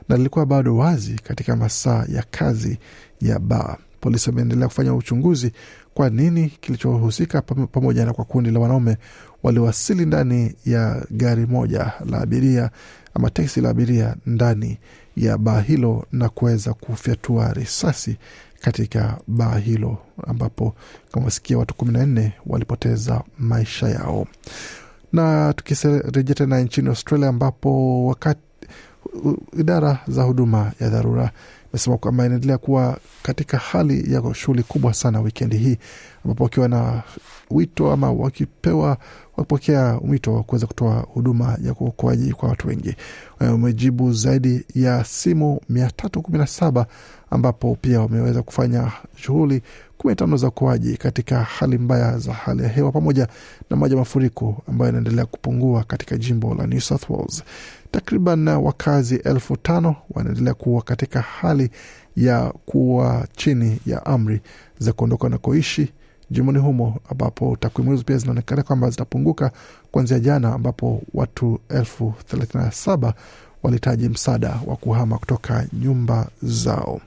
na 0.08 0.16
lilikuwa 0.16 0.46
bado 0.46 0.76
wazi 0.76 1.14
katika 1.14 1.56
masaa 1.56 2.04
ya 2.08 2.24
kazi 2.30 2.78
ya 3.20 3.38
baa. 3.38 3.76
Polisi 4.00 4.30
wameendelea 4.30 4.68
kufanya 4.68 4.94
uchunguzi 4.94 5.52
kwa 5.94 6.10
nini 6.10 6.48
kilichohusika, 6.60 7.42
pamoja 7.42 8.04
na 8.06 8.12
kwa 8.12 8.24
kundi 8.24 8.50
la 8.50 8.60
wanaume 8.60 8.96
waliowasili 9.42 10.06
ndani 10.06 10.54
ya 10.66 11.06
gari 11.10 11.46
moja 11.46 11.92
la 12.10 12.20
abiria 12.20 12.70
ama 13.14 13.30
teksi 13.30 13.60
la 13.60 13.68
abiria 13.70 14.16
ndani 14.26 14.78
ya 15.16 15.38
baa 15.38 15.60
hilo 15.60 16.06
na 16.12 16.28
kuweza 16.28 16.74
kufyatua 16.74 17.52
risasi 17.52 18.16
katika 18.60 19.18
baa 19.26 19.58
hilo 19.58 19.98
ambapo 20.26 20.74
kama 21.12 21.24
wasikia 21.26 21.58
watu 21.58 21.74
kumi 21.74 21.92
na 21.92 22.06
nne 22.06 22.32
walipoteza 22.46 23.22
maisha 23.38 23.88
yao. 23.88 24.26
Na 25.12 25.52
tukirejea 25.52 26.34
tena 26.34 26.60
nchini 26.60 26.88
Australia 26.88 27.28
ambapo 27.28 28.06
wakati 28.06 28.40
idara 29.58 29.98
za 30.08 30.22
huduma 30.22 30.72
ya 30.80 30.88
dharura 30.88 31.30
imesema 31.72 31.96
kwamba 31.98 32.26
inaendelea 32.26 32.58
kuwa 32.58 32.98
katika 33.22 33.58
hali 33.58 34.12
ya 34.14 34.34
shughuli 34.34 34.62
kubwa 34.62 34.94
sana 34.94 35.20
wikendi 35.20 35.56
hii 35.56 35.78
ambapo 36.24 36.44
wakiwa 36.44 36.68
na 36.68 37.02
wito 37.50 37.92
ama 37.92 38.12
wakipewa 38.12 38.96
wakipokea 39.36 39.98
wito 40.02 40.34
wa 40.34 40.42
kuweza 40.42 40.66
kutoa 40.66 40.94
huduma 40.94 41.58
ya 41.64 41.74
uokoaji 41.80 42.32
kwa 42.32 42.48
watu 42.48 42.68
wengi. 42.68 42.96
Wamejibu 43.40 44.12
zaidi 44.12 44.64
ya 44.74 45.04
simu 45.04 45.60
mia 45.68 45.90
tatu 45.90 46.22
kumi 46.22 46.38
na 46.38 46.46
saba 46.46 46.86
ambapo 47.30 47.78
pia 47.80 48.00
wameweza 48.00 48.42
kufanya 48.42 48.92
shughuli 49.16 49.62
kumi 49.98 50.12
na 50.12 50.16
tano 50.16 50.36
za 50.36 50.46
uokoaji 50.46 50.96
katika 50.96 51.42
hali 51.42 51.78
mbaya 51.78 52.18
za 52.18 52.32
hali 52.32 52.62
ya 52.62 52.68
hewa 52.68 52.92
pamoja 52.92 53.28
na 53.70 53.76
maji 53.76 53.94
ya 53.94 53.98
mafuriko 53.98 54.62
ambayo 54.68 54.86
yanaendelea 54.86 55.26
kupungua 55.26 55.84
katika 55.84 56.16
jimbo 56.16 56.54
la 56.54 56.66
New 56.66 56.80
South 56.80 57.10
Wales. 57.10 57.42
Takriban 57.94 58.48
wakazi 58.48 59.16
elfu 59.16 59.56
tano 59.56 59.96
wanaendelea 60.10 60.54
kuwa 60.54 60.82
katika 60.82 61.20
hali 61.20 61.70
ya 62.16 62.52
kuwa 62.66 63.26
chini 63.36 63.80
ya 63.86 64.06
amri 64.06 64.40
za 64.78 64.92
kuondoka 64.92 65.24
wanakoishi 65.24 65.92
jimboni 66.30 66.58
humo, 66.58 67.00
ambapo 67.10 67.56
takwimu 67.60 67.90
hizo 67.90 68.02
pia 68.04 68.16
zinaonekana 68.16 68.62
kwamba 68.62 68.90
zitapunguka 68.90 69.50
kuanzia 69.92 70.18
jana, 70.20 70.54
ambapo 70.54 71.02
watu 71.14 71.60
elfu 71.68 72.14
thelathini 72.26 72.64
na 72.64 72.70
saba 72.72 73.14
walihitaji 73.62 74.08
msaada 74.08 74.60
wa 74.66 74.76
kuhama 74.76 75.18
kutoka 75.18 75.66
nyumba 75.72 76.26
zao. 76.42 77.00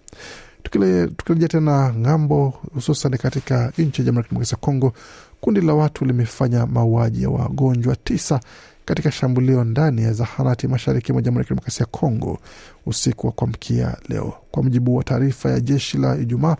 tukirejia 1.18 1.48
tena 1.48 1.94
ng'ambo, 1.98 2.54
hususan 2.74 3.18
katika 3.18 3.72
nchi 3.78 4.02
ya 4.02 4.06
Jamhuri 4.06 4.18
ya 4.18 4.24
Kidemokrasia 4.24 4.56
ya 4.56 4.66
Kongo, 4.66 4.94
kundi 5.42 5.62
la 5.62 5.74
watu 5.74 6.06
limefanya 6.06 6.66
mauaji 6.66 7.24
ya 7.24 7.30
wagonjwa 7.30 7.96
tisa 7.96 8.40
katika 8.88 9.12
shambulio 9.12 9.64
ndani 9.64 10.04
ya 10.04 10.14
zahanati 10.14 10.68
mashariki 10.68 11.14
mwa 11.14 11.22
Jamhuri 11.22 11.42
ya 11.42 11.44
Kidemokrasia 11.48 11.84
ya 11.84 12.00
Kongo 12.00 12.40
usiku 12.86 13.28
wa 13.28 13.34
kuamkia 13.34 13.98
leo. 14.10 14.34
Kwa 14.52 14.64
mujibu 14.64 14.96
wa 14.96 15.04
taarifa 15.04 15.50
ya 15.52 15.60
jeshi 15.60 15.98
la 15.98 16.18
Ijumaa, 16.18 16.56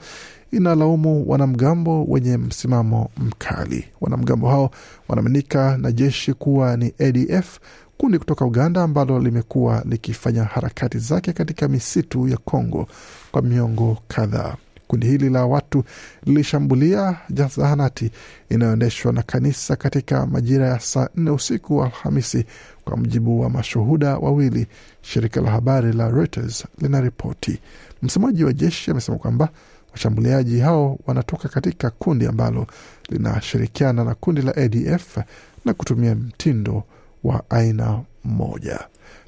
inalaumu 0.52 1.24
wanamgambo 1.30 2.04
wenye 2.06 2.38
msimamo 2.38 3.10
mkali. 3.18 3.86
Wanamgambo 4.02 4.50
hao 4.50 4.72
wanaaminika 5.08 5.78
na 5.78 5.92
jeshi 5.92 6.34
kuwa 6.34 6.78
ni 6.78 6.94
ADF, 7.00 7.60
kundi 7.98 8.20
kutoka 8.20 8.46
Uganda 8.46 8.84
ambalo 8.84 9.20
limekuwa 9.20 9.84
likifanya 9.90 10.44
harakati 10.44 10.98
zake 11.00 11.34
katika 11.34 11.68
misitu 11.68 12.28
ya 12.28 12.38
Kongo 12.38 12.88
kwa 13.32 13.42
miongo 13.42 13.98
kadhaa. 14.08 14.56
Kundi 14.88 15.08
hili 15.08 15.30
la 15.30 15.46
watu 15.46 15.84
lilishambulia 16.26 17.18
zahanati 17.56 18.12
inayoendeshwa 18.50 19.14
na 19.14 19.22
kanisa 19.22 19.76
katika 19.76 20.26
majira 20.28 20.68
ya 20.68 20.80
saa 20.80 21.10
nne 21.16 21.32
usiku 21.32 21.78
wa 21.78 21.86
Alhamisi, 21.86 22.46
kwa 22.86 22.98
mujibu 22.98 23.42
wa 23.42 23.50
mashuhuda 23.50 24.18
wawili, 24.18 24.68
shirika 25.02 25.42
la 25.42 25.52
habari 25.52 25.94
la 25.94 26.10
Reuters 26.10 26.66
linaripoti. 26.82 27.60
Msemaji 28.02 28.44
wa 28.44 28.54
jeshi 28.54 28.92
amesema 28.92 29.18
kwamba 29.18 29.50
washambuliaji 29.92 30.60
hao 30.60 31.00
wanatoka 31.08 31.50
katika 31.50 31.90
kundi 31.90 32.26
ambalo 32.26 32.68
linashirikiana 33.10 34.04
na 34.04 34.16
kundi 34.16 34.42
la 34.42 34.56
ADF 34.56 35.18
na 35.66 35.74
kutumia 35.74 36.16
mtindo 36.16 36.84
wa 37.24 37.44
aina 37.50 38.02
moja. 38.24 38.80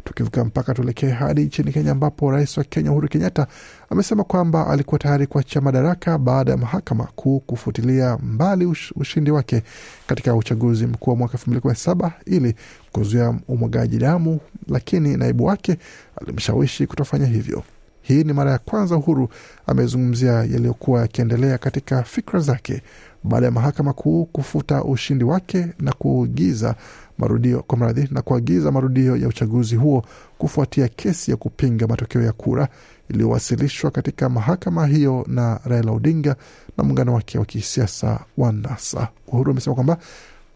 Tukivuka 0.03 0.45
mpaka 0.45 0.73
tuelekee 0.73 1.09
hadi 1.09 1.41
nchini 1.41 1.71
Kenya, 1.71 1.91
ambapo 1.91 2.31
rais 2.31 2.57
wa 2.57 2.63
Kenya 2.63 2.91
Uhuru 2.91 3.07
Kenyatta 3.07 3.47
amesema 3.89 4.23
kwamba 4.23 4.67
alikuwa 4.67 4.99
tayari 4.99 5.27
kuachia 5.27 5.61
madaraka 5.61 6.17
baada 6.17 6.51
ya 6.51 6.57
mahakama 6.57 7.03
kuu 7.15 7.39
kufutilia 7.39 8.17
mbali 8.17 8.65
ush, 8.65 8.91
ushindi 8.95 9.31
wake 9.31 9.63
katika 10.07 10.35
uchaguzi 10.35 10.87
mkuu 10.87 11.09
wa 11.11 11.15
mwaka 11.17 11.37
elfu 11.37 12.11
ili 12.25 12.55
kuzuia 12.91 13.39
umwagaji 13.47 13.97
damu, 13.97 14.39
lakini 14.67 15.17
naibu 15.17 15.45
wake 15.45 15.77
alimshawishi 16.21 16.87
kutofanya 16.87 17.25
hivyo. 17.25 17.63
Hii 18.01 18.23
ni 18.23 18.33
mara 18.33 18.51
ya 18.51 18.57
kwanza 18.57 18.95
Uhuru 18.97 19.29
amezungumzia 19.67 20.31
yaliyokuwa 20.31 21.01
yakiendelea 21.01 21.57
katika 21.57 22.03
fikra 22.03 22.39
zake 22.39 22.81
baada 23.23 23.45
ya 23.45 23.51
mahakama 23.51 23.93
kuu 23.93 24.25
kufuta 24.25 24.83
ushindi 24.83 25.23
wake 25.23 25.67
na 25.79 25.91
kuagiza 25.93 26.75
marudio 27.19 27.63
kwa 27.63 27.77
mradhi 27.77 28.07
na 28.11 28.21
kuagiza 28.21 28.71
marudio 28.71 29.15
ya 29.17 29.27
uchaguzi 29.27 29.75
huo 29.75 30.05
kufuatia 30.37 30.87
kesi 30.87 31.31
ya 31.31 31.37
kupinga 31.37 31.87
matokeo 31.87 32.21
ya 32.21 32.31
kura 32.31 32.67
iliyowasilishwa 33.09 33.91
katika 33.91 34.29
mahakama 34.29 34.87
hiyo 34.87 35.25
na 35.27 35.59
Raila 35.65 35.91
Odinga 35.91 36.35
na 36.77 36.83
muungano 36.83 37.13
wake 37.13 37.37
wa 37.39 37.45
kisiasa 37.45 38.19
wa 38.37 38.51
NASA. 38.51 39.07
Uhuru 39.27 39.51
amesema 39.51 39.75
kwamba 39.75 39.97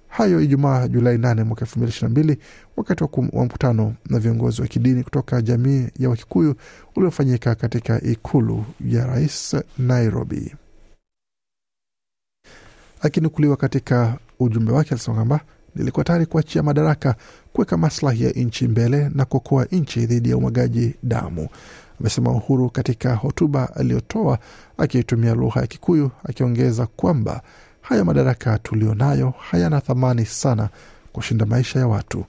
hayo 0.08 0.42
Ijumaa 0.42 0.88
Julai 0.88 1.18
8 1.18 1.44
mwaka 1.44 1.66
2022 1.66 2.38
wakati 2.78 3.04
wa, 3.04 3.10
mkutano 3.46 3.94
na 4.10 4.20
viongozi 4.20 4.62
wa 4.62 4.68
kidini 4.68 5.04
kutoka 5.04 5.42
jamii 5.42 5.88
ya 6.00 6.10
Wakikuyu 6.10 6.56
uliofanyika 6.96 7.56
katika 7.56 8.02
ikulu 8.02 8.66
ya 8.86 9.06
rais 9.08 9.56
Nairobi. 9.78 10.56
Akinukuliwa 13.02 13.58
katika 13.58 14.18
ujumbe 14.40 14.72
wake 14.72 14.90
alisema 14.92 15.16
kwamba 15.16 15.40
nilikuwa 15.76 16.04
tayari 16.06 16.26
kuachia 16.26 16.64
madaraka, 16.64 17.16
kuweka 17.54 17.78
maslahi 17.78 18.24
ya 18.24 18.32
nchi 18.32 18.68
mbele 18.68 19.10
na 19.16 19.26
kuokoa 19.26 19.66
nchi 19.72 20.06
dhidi 20.06 20.30
ya 20.30 20.38
umwagaji 20.38 20.96
damu, 21.04 21.48
amesema 22.00 22.32
Uhuru 22.32 22.70
katika 22.70 23.16
hotuba 23.16 23.76
aliyotoa 23.76 24.40
akiitumia 24.78 25.34
lugha 25.36 25.62
ya 25.62 25.68
Kikuyu, 25.68 26.12
akiongeza 26.24 26.86
kwamba 26.86 27.42
haya 27.82 28.06
madaraka 28.06 28.60
tulionayo 28.60 29.34
hayana 29.40 29.82
thamani 29.82 30.26
sana 30.26 30.70
kushinda 31.14 31.46
maisha 31.46 31.80
ya 31.80 31.88
watu. 31.88 32.26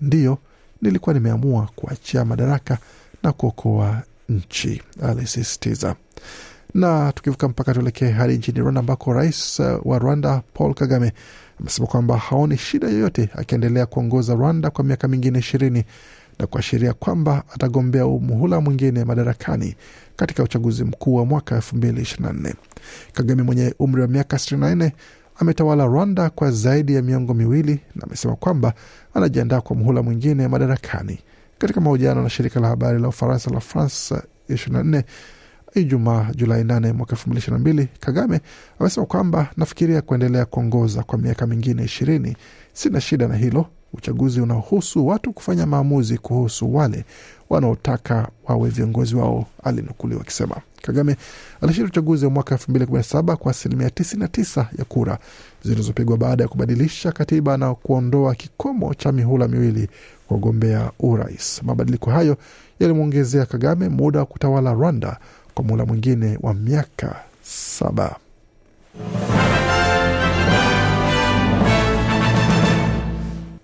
Ndiyo, 0.00 0.38
nilikuwa 0.82 1.14
nimeamua 1.14 1.68
kuachia 1.76 2.24
madaraka 2.24 2.78
na 3.22 3.32
kuokoa 3.32 4.02
nchi, 4.28 4.82
alisisitiza. 5.02 5.96
Na 6.74 7.12
tukivuka 7.12 7.48
mpaka 7.48 7.74
tuelekee 7.74 8.10
hadi 8.10 8.36
nchini 8.38 8.60
Rwanda 8.60 8.80
ambako 8.80 9.12
rais 9.12 9.60
wa 9.84 9.98
Rwanda 9.98 10.42
Paul 10.54 10.74
Kagame 10.74 11.12
amesema 11.60 11.86
kwamba 11.88 12.16
haoni 12.18 12.56
shida 12.58 12.88
yoyote 12.88 13.28
akiendelea 13.34 13.86
kuongoza 13.86 14.34
Rwanda 14.34 14.70
kwa 14.70 14.84
miaka 14.84 15.08
mingine 15.08 15.38
ishirini 15.38 15.84
na 16.38 16.46
kuashiria 16.46 16.92
kwamba 16.92 17.42
atagombea 17.54 18.04
muhula 18.06 18.60
mwingine 18.60 19.04
madarakani 19.04 19.74
katika 20.16 20.42
uchaguzi 20.42 20.84
mkuu 20.84 21.14
wa 21.14 21.24
mwaka 21.26 21.54
elfu 21.56 21.76
mbili 21.76 22.02
ishirini 22.02 22.28
na 22.28 22.32
nne. 22.32 22.54
Kagame 23.12 23.42
mwenye 23.42 23.74
umri 23.78 24.02
wa 24.02 24.08
miaka 24.08 24.38
sitini 24.38 24.60
na 24.60 24.74
nne 24.74 24.92
ametawala 25.36 25.84
Rwanda 25.86 26.30
kwa 26.30 26.50
zaidi 26.50 26.94
ya 26.94 27.02
miongo 27.02 27.34
miwili 27.34 27.80
na 27.94 28.02
amesema 28.06 28.36
kwamba 28.36 28.74
anajiandaa 29.14 29.60
kwa 29.60 29.76
muhula 29.76 30.02
mwingine 30.02 30.48
madarakani. 30.48 31.18
Katika 31.58 31.80
mahojiano 31.80 32.22
na 32.22 32.30
shirika 32.30 32.60
la 32.60 32.68
habari 32.68 33.00
la 33.00 33.08
Ufaransa 33.08 33.50
la 33.50 33.60
France 33.60 34.14
24 34.50 35.02
Ijumaa 35.74 36.30
Julai 36.36 36.62
8 36.64 36.92
mwaka 36.92 37.16
2022, 37.16 37.86
Kagame 38.00 38.40
amesema 38.80 39.06
kwamba 39.06 39.50
nafikiria 39.56 40.02
kuendelea 40.02 40.44
kuongoza 40.44 41.02
kwa 41.02 41.18
miaka 41.18 41.46
mingine 41.46 41.84
ishirini. 41.84 42.36
Sina 42.72 43.00
shida 43.00 43.28
na 43.28 43.36
hilo. 43.36 43.66
Uchaguzi 43.92 44.40
unaohusu 44.40 45.06
watu 45.06 45.32
kufanya 45.32 45.66
maamuzi 45.66 46.18
kuhusu 46.18 46.74
wale 46.74 47.04
wanaotaka 47.50 48.28
wawe 48.48 48.68
viongozi 48.70 49.16
wao, 49.16 49.46
alinukuliwa 49.64 50.20
akisema. 50.20 50.56
Kagame 50.82 51.16
alishinda 51.60 51.88
uchaguzi 51.88 52.24
wa 52.24 52.30
mwaka 52.30 52.54
2017 52.54 53.34
kwa 53.36 53.50
asilimia 53.50 53.88
99 53.88 54.66
ya 54.78 54.84
kura 54.84 55.18
zilizopigwa 55.64 56.16
baada 56.16 56.42
ya 56.44 56.48
kubadilisha 56.48 57.12
katiba 57.12 57.56
na 57.56 57.74
kuondoa 57.74 58.34
kikomo 58.34 58.94
cha 58.94 59.12
mihula 59.12 59.48
miwili 59.48 59.88
kwa 60.28 60.36
ugombea 60.36 60.90
urais. 61.00 61.62
Mabadiliko 61.62 62.10
hayo 62.10 62.36
yalimwongezea 62.80 63.46
Kagame 63.46 63.88
muda 63.88 64.18
wa 64.18 64.26
kutawala 64.26 64.72
Rwanda 64.72 65.18
kwa 65.60 65.66
muhula 65.66 65.86
mwingine 65.86 66.38
wa 66.42 66.54
miaka 66.54 67.16
saba. 67.42 68.16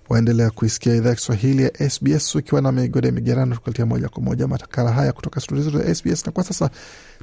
Waendelea 0.08 0.50
kuisikia 0.50 0.94
idhaa 0.94 1.08
ya 1.08 1.14
Kiswahili 1.14 1.62
ya 1.62 1.90
SBS 1.90 2.34
ukiwa 2.34 2.60
na 2.60 2.72
migode 2.72 3.10
migerano, 3.10 3.54
tukuletia 3.54 3.86
moja 3.86 4.08
kwa 4.08 4.22
moja 4.22 4.46
matakala 4.48 4.92
haya 4.92 5.12
kutoka 5.12 5.40
studio 5.40 5.64
zetu 5.64 5.78
za 5.78 5.94
SBS. 5.94 6.26
Na 6.26 6.32
kwa 6.32 6.44
sasa 6.44 6.70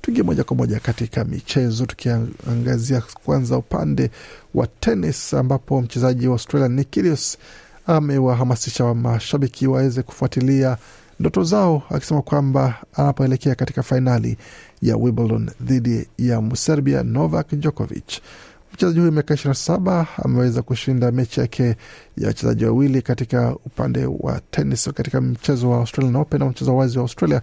tuingie 0.02 0.24
moja 0.24 0.44
kwa 0.44 0.56
moja 0.58 0.80
katika 0.80 1.24
michezo, 1.26 1.86
tukiangazia 1.86 3.04
kwanza 3.24 3.58
upande 3.58 4.12
wa 4.54 4.68
tenis, 4.68 5.34
ambapo 5.34 5.82
mchezaji 5.82 6.28
wa 6.28 6.34
Australia 6.34 6.68
Nick 6.68 6.90
Kyrgios 6.90 7.38
amewahamasisha 7.88 8.94
mashabiki 8.94 9.68
waweze 9.68 10.04
kufuatilia 10.04 10.78
ndoto 11.24 11.44
zao, 11.44 11.84
akisema 11.90 12.22
kwamba 12.22 12.76
anapoelekea 12.94 13.56
katika 13.56 13.84
fainali 13.84 14.38
ya 14.82 14.98
Wimbledon 14.98 15.50
dhidi 15.62 16.08
ya 16.18 16.42
Mserbia 16.42 17.04
Novak 17.04 17.54
Djokovic. 17.56 18.22
Mchezaji 18.74 19.00
huyu 19.00 19.12
miaka 19.12 19.34
ishirini 19.34 19.50
na 19.50 19.56
saba 19.56 20.08
ameweza 20.24 20.62
kushinda 20.62 21.12
mechi 21.12 21.40
yake 21.40 21.76
ya 22.18 22.28
wachezaji 22.28 22.66
wawili 22.66 23.02
katika 23.02 23.56
upande 23.66 24.06
wa 24.06 24.42
tenis 24.52 24.90
katika 24.94 25.22
mchezo 25.22 25.70
wa 25.70 25.78
Australian 25.78 26.16
Open 26.16 26.40
na 26.40 26.46
mchezo 26.46 26.72
wa 26.72 26.78
wazi 26.80 26.98
wa 26.98 27.02
Australia, 27.02 27.42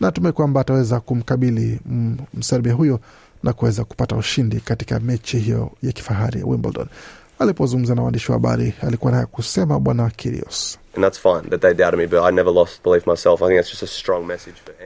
na 0.00 0.06
natumai 0.08 0.32
kwamba 0.32 0.60
ataweza 0.60 1.00
kumkabili 1.00 1.80
Mserbia 2.34 2.72
huyo 2.72 3.00
na 3.42 3.52
kuweza 3.52 3.84
kupata 3.84 4.16
ushindi 4.16 4.60
katika 4.60 5.00
mechi 5.00 5.38
hiyo 5.38 5.70
ya 5.82 5.92
kifahari 5.92 6.40
ya 6.40 6.46
Wimbledon. 6.46 6.86
Alipozungumza 7.42 7.94
na 7.94 8.02
waandishi 8.02 8.30
wa 8.32 8.36
habari, 8.36 8.74
alikuwa 8.82 9.12
naye 9.12 9.26
kusema 9.26 9.80
Bwana 9.80 10.10
Kirios. 10.10 10.78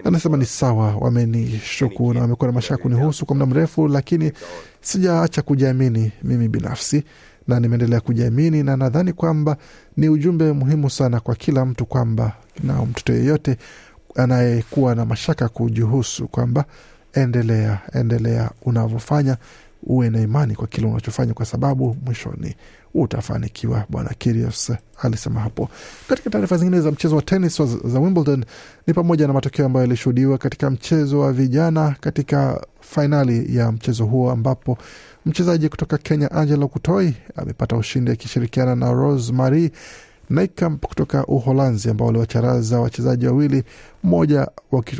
Anasema 0.05 0.37
ni 0.37 0.45
sawa, 0.45 0.97
wamenishuku 0.97 2.15
na 2.15 2.21
wamekuwa 2.21 2.47
na 2.47 2.53
mashaka 2.53 2.83
kunihusu 2.83 3.27
kwa 3.27 3.37
muda 3.37 3.47
mrefu, 3.47 3.89
lakini 3.89 4.33
sijaacha 4.81 5.43
kujiamini 5.43 6.13
mimi 6.23 6.49
binafsi 6.49 7.05
na 7.49 7.61
nimeendelea 7.61 8.01
kujiamini, 8.01 8.63
na 8.63 8.77
nadhani 8.77 9.13
kwamba 9.13 9.57
ni 9.97 10.09
ujumbe 10.09 10.53
muhimu 10.53 10.91
sana 10.91 11.21
kwa 11.21 11.35
kila 11.35 11.65
mtu 11.65 11.87
kwamba 11.87 12.33
na 12.65 12.85
mtoto 12.85 13.13
yeyote 13.13 13.57
anayekuwa 14.15 14.95
na 14.95 15.05
mashaka 15.05 15.49
kujihusu 15.49 16.29
kwamba 16.29 16.65
endelea, 17.13 17.79
endelea 17.93 18.51
unavyofanya 18.63 19.37
uwe 19.87 20.11
na 20.11 20.21
imani 20.21 20.55
kwa 20.55 20.66
kile 20.66 20.87
unachofanya 20.87 21.35
kwa 21.35 21.47
sababu 21.47 21.97
mwishoni 22.05 22.55
utafanikiwa. 22.95 23.85
Bwana 23.88 24.11
Kyrgios 24.19 24.73
alisema 25.02 25.40
hapo. 25.40 25.69
Katika 26.09 26.31
taarifa 26.31 26.57
zingine 26.57 26.81
za 26.81 26.90
mchezo 26.93 27.16
wa 27.16 27.23
tenis 27.23 27.62
za 27.85 28.00
Wimbledon 28.00 28.45
ni 28.87 28.95
pamoja 28.95 29.26
na 29.26 29.33
matokeo 29.33 29.66
ambayo 29.66 29.85
yalishuhudiwa 29.85 30.38
katika 30.38 30.71
mchezo 30.71 31.21
wa 31.21 31.33
vijana 31.33 31.97
katika 32.00 32.66
fainali 32.81 33.57
ya 33.57 33.73
mchezo 33.73 34.05
huo 34.05 34.31
ambapo 34.31 34.78
mchezaji 35.26 35.69
kutoka 35.69 35.99
Kenya 35.99 36.31
Angela 36.31 36.66
Kutoi 36.66 37.14
amepata 37.37 37.76
ushindi 37.76 38.11
akishirikiana 38.11 38.75
na 38.76 38.93
Rose 38.93 39.33
Marie 39.33 39.71
Nijkamp 40.30 40.87
kutoka 40.87 41.26
Uholanzi 41.26 41.91
ambao 41.91 42.06
waliwacharaza 42.06 42.80
wachezaji 42.80 43.26
wawili 43.26 43.65
mmoja 44.04 44.49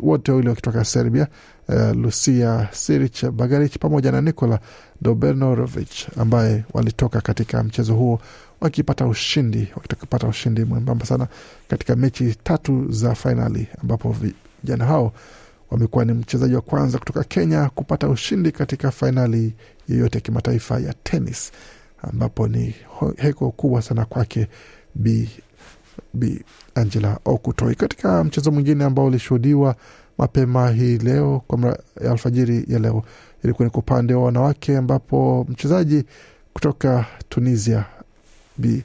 wote 0.03 0.31
wawili 0.33 0.49
wakitoka 0.49 0.85
Serbia, 0.85 1.27
uh, 1.69 1.91
Lucia 1.97 2.69
Siric 2.73 3.31
Bagaric 3.31 3.79
pamoja 3.79 4.13
na 4.13 4.21
Nikola 4.21 4.59
dobernorovich 5.01 6.07
ambaye 6.19 6.65
walitoka 6.73 7.21
katika 7.21 7.63
mchezo 7.63 7.95
huo 7.95 8.21
wakipata 8.61 9.07
ushindi 9.07 9.69
wakipata 9.77 10.27
ushindi 10.27 10.65
mwembamba 10.65 11.07
sana 11.07 11.29
katika 11.69 11.97
mechi 11.97 12.35
tatu 12.45 12.93
za 12.93 13.15
fainali, 13.15 13.67
ambapo 13.83 14.17
vijana 14.63 14.85
hao 14.85 15.13
wamekuwa 15.71 16.05
ni 16.05 16.13
mchezaji 16.13 16.55
wa 16.55 16.61
kwanza 16.61 16.99
kutoka 16.99 17.25
Kenya 17.25 17.71
kupata 17.75 18.09
ushindi 18.09 18.53
katika 18.53 18.91
fainali 18.91 19.55
yoyote 19.89 20.19
ya 20.19 20.23
kimataifa 20.23 20.79
ya 20.81 20.95
tenis, 21.03 21.53
ambapo 22.03 22.49
ni 22.49 22.75
heko 23.17 23.51
kubwa 23.51 23.83
sana 23.83 24.05
kwake 24.05 24.49
Bi, 24.99 25.31
Bi 26.15 26.45
Angela 26.75 27.19
Okutoi. 27.25 27.75
Katika 27.75 28.25
mchezo 28.25 28.51
mwingine 28.51 28.85
ambao 28.85 29.07
ulishuhudiwa 29.07 29.77
mapema 30.19 30.71
hii 30.71 30.99
leo 30.99 31.43
kwa 31.47 31.79
alfajiri 32.11 32.65
ya 32.69 32.79
leo 32.79 33.03
ilikuwa 33.45 33.67
ni 33.67 33.71
kwa 33.71 33.79
upande 33.81 34.15
wa 34.15 34.25
wanawake 34.25 34.77
ambapo 34.77 35.47
mchezaji 35.49 36.05
kutoka 36.53 37.07
Tunisia 37.29 37.85
Bi 38.59 38.85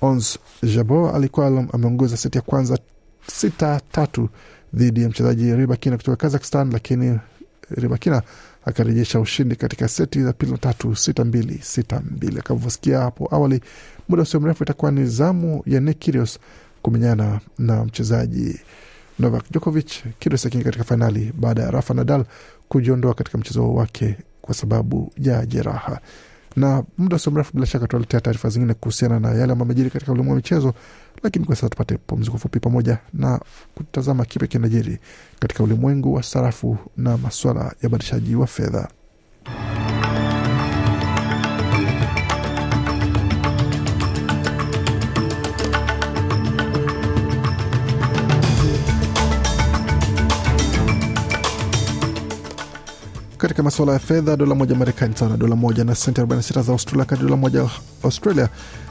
Ons 0.00 0.38
Jabo 0.62 1.10
alikuwa 1.10 1.46
ameongoza 1.72 2.16
seti 2.16 2.38
ya 2.38 2.42
kwanza 2.42 2.78
sita 3.26 3.80
tatu 3.92 4.28
dhidi 4.74 5.02
ya 5.02 5.08
mchezaji 5.08 5.54
Ribakina 5.56 5.96
kutoka 5.96 6.16
Kazakhstan, 6.16 6.72
lakini 6.72 7.18
Ribakina 7.70 8.22
akarejesha 8.68 9.20
ushindi 9.20 9.56
katika 9.56 9.88
seti 9.88 10.22
za 10.22 10.32
pili 10.32 10.52
na 10.52 10.58
tatu 10.58 10.96
sita 10.96 11.24
mbili 11.24 11.58
sita 11.62 12.02
mbili. 12.10 12.38
Akavyosikia 12.38 12.98
hapo 12.98 13.28
awali, 13.34 13.60
muda 14.08 14.22
usio 14.22 14.40
mrefu 14.40 14.62
itakuwa 14.64 14.90
ni 14.90 15.06
zamu 15.06 15.62
ya 15.66 15.80
Nick 15.80 15.98
Kyrgios 15.98 16.38
kumenyana 16.82 17.40
na 17.58 17.84
mchezaji 17.84 18.60
Novak 19.18 19.44
Djokovic, 19.50 19.90
Kyrgios 20.18 20.46
akiingia 20.46 20.64
katika 20.64 20.84
fainali 20.84 21.32
baada 21.38 21.62
ya 21.62 21.70
Rafa 21.70 21.94
Nadal 21.94 22.24
kujiondoa 22.68 23.14
katika 23.14 23.38
mchezo 23.38 23.74
wake 23.74 24.16
kwa 24.42 24.54
sababu 24.54 25.12
ya 25.18 25.46
jeraha. 25.46 26.00
Na 26.56 26.84
muda 26.98 27.16
usio 27.16 27.32
mrefu, 27.32 27.50
bila 27.54 27.66
shaka 27.66 27.86
tutaletea 27.86 28.20
taarifa 28.20 28.48
zingine 28.48 28.74
kuhusiana 28.74 29.20
na 29.20 29.28
yale 29.28 29.42
ambayo 29.52 29.62
amejiri 29.62 29.90
katika 29.90 30.12
ulimwengu 30.12 30.30
wa 30.32 30.36
michezo, 30.36 30.74
lakini 31.22 31.44
kwa 31.44 31.56
sasa 31.56 31.68
tupate 31.68 31.96
pumziko 31.96 32.38
fupi 32.38 32.60
pamoja 32.60 32.98
na 33.12 33.40
kutazama 33.74 34.24
kipi 34.24 34.48
kinajiri 34.48 34.98
katika 35.40 35.62
ulimwengu 35.64 36.14
wa 36.14 36.22
sarafu 36.22 36.76
na 36.96 37.16
masuala 37.16 37.60
ya 37.64 37.88
ubadilishaji 37.88 38.34
wa 38.36 38.46
fedha. 38.46 38.88
Katika 53.38 53.62
masuala 53.62 53.92
ya 53.92 53.98
fedha, 53.98 54.36
dola 54.36 54.54
moja 54.54 54.74
Marekani 54.74 55.16
sawa 55.16 55.30
na 55.30 55.36
dola 55.36 55.56
moja 55.56 55.84
na 55.84 55.94
senti 55.94 56.20
46 56.20 56.62
za 56.62 56.72
Australia, 56.72 57.04
kati 57.04 57.22
dola 57.22 57.36
moja 57.36 57.70
Australia 58.02 58.48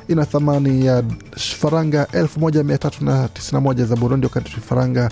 ina 0.07 0.25
thamani 0.25 0.85
ya 0.85 1.03
faranga 1.35 2.03
1391 2.13 3.85
za 3.85 3.95
Burundi, 3.95 4.25
wakati 4.25 4.51
faranga 4.51 5.09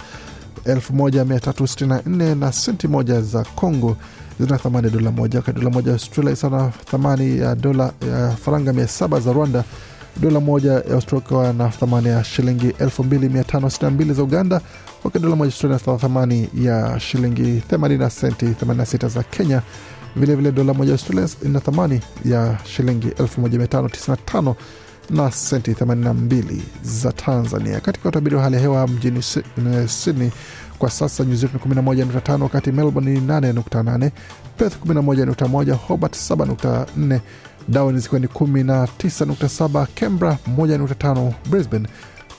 1364 0.65 2.35
na 2.35 2.51
senti 2.51 2.87
moja 2.87 3.21
za 3.21 3.43
Congo 3.43 3.97
zina 4.39 4.57
thamani 4.57 4.87
ya 4.87 4.93
dola 4.93 5.11
moja, 5.11 5.39
wakati 5.39 5.59
dola 5.59 5.69
moja 5.71 5.91
Australia 5.91 6.35
sana 6.35 6.71
thamani 6.91 7.37
ya 7.39 7.55
dola 7.55 7.91
ya 8.11 8.31
faranga 8.31 8.71
700 8.71 9.19
za 9.21 9.33
Rwanda, 9.33 9.63
dola 10.17 10.39
moja 10.39 10.71
ya 10.71 10.93
Australia 10.93 11.53
na 11.53 11.69
thamani 11.69 12.07
ya 12.07 12.23
shilingi 12.23 12.67
2562 12.69 14.13
za 14.13 14.23
Uganda, 14.23 14.61
wakati 15.03 15.23
dola 15.23 15.35
moja 15.35 15.49
Australia 15.51 15.79
na 15.87 15.97
thamani 15.97 16.49
ya 16.61 16.99
shilingi 16.99 17.61
80 17.71 17.97
na 17.97 18.09
senti 18.09 18.45
86 18.45 19.09
za 19.09 19.23
Kenya. 19.23 19.61
Vilevile 20.15 20.51
dola 20.51 20.73
moja 20.73 20.91
Australia 20.91 21.29
ina 21.45 21.59
thamani 21.59 22.01
ya 22.25 22.57
shilingi 22.65 23.07
1595 23.07 24.55
na 25.09 25.31
senti 25.31 25.71
82 25.71 26.43
za 26.83 27.11
Tanzania. 27.11 27.79
Katika 27.79 28.09
utabiri 28.09 28.35
wa 28.35 28.41
hali 28.43 28.55
ya 28.55 28.61
hewa 28.61 28.87
mjini 28.87 29.21
Sydney 29.87 30.31
kwa 30.79 30.89
sasa 30.89 31.23
nyuzi 31.25 31.41
joto 31.47 31.69
ni 31.69 31.75
11.5, 31.75 32.41
wakati 32.41 32.71
Melbourne 32.71 33.11
ni 33.13 33.19
8.8, 33.19 34.11
Perth 34.57 34.85
11.1, 34.85 35.73
Hobart 35.73 36.15
7.4, 36.15 37.19
Darwin 37.67 37.99
zikiwa 37.99 38.19
ni 38.19 38.27
19.7, 38.27 39.87
Canberra 39.95 40.37
1.5, 40.57 41.31
Brisbane 41.49 41.87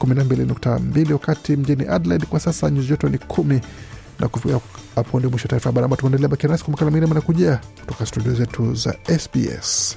12.2, 0.00 1.12
wakati 1.12 1.57
mjini 1.57 1.87
Adelaide 1.88 2.26
kwa 2.26 2.40
sasa 2.40 2.70
nyuzi 2.70 2.88
joto 2.88 3.09
ni 3.09 3.16
10 3.16 3.61
na 4.20 4.29
kufikia 4.29 4.61
hapo 4.94 5.18
ndio 5.18 5.31
mwisho 5.31 5.48
taarifa 5.48 5.68
habari 5.68 5.85
ambayo 5.85 5.96
tunaendelea. 6.00 6.29
Bakia 6.29 6.48
nasi 6.48 6.64
kwa 6.64 6.70
makala 6.70 6.90
mengine 6.90 7.07
manakujia 7.07 7.61
kutoka 7.81 8.07
studio 8.07 8.35
zetu 8.35 8.74
za 8.74 8.94
SBS. 9.18 9.96